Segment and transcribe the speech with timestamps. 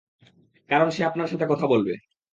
[0.69, 1.93] কারণ সে আপনার সাথে কথা বলবে।